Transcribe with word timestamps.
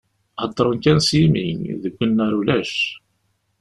Heddren 0.41 0.77
kan 0.83 0.99
s 1.07 1.09
yimi, 1.17 1.47
deg 1.81 1.95
unnar 2.03 2.33
ulac! 2.39 2.73